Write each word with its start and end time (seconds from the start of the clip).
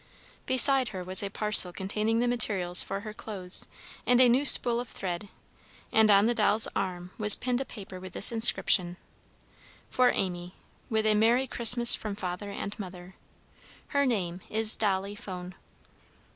Beside 0.47 0.89
her 0.89 1.03
was 1.03 1.21
a 1.21 1.29
parcel 1.29 1.71
containing 1.71 2.17
the 2.17 2.27
materials 2.27 2.81
for 2.81 3.01
her 3.01 3.13
clothes 3.13 3.67
and 4.03 4.19
a 4.19 4.27
new 4.27 4.45
spool 4.45 4.79
of 4.79 4.87
thread, 4.89 5.29
and 5.91 6.09
on 6.09 6.25
the 6.25 6.33
doll's 6.33 6.67
arm 6.75 7.11
was 7.19 7.35
pinned 7.35 7.61
a 7.61 7.65
paper 7.65 7.99
with 7.99 8.13
this 8.13 8.31
inscription: 8.31 8.97
"For 9.91 10.09
Amy, 10.09 10.55
with 10.89 11.05
a 11.05 11.13
Merry 11.13 11.45
Christmas 11.45 11.93
from 11.93 12.15
Father 12.15 12.49
and 12.49 12.79
Mother. 12.79 13.13
"_Her 13.93 14.07
name 14.07 14.41
is 14.49 14.75
Dolly 14.75 15.13
Phone. 15.13 15.53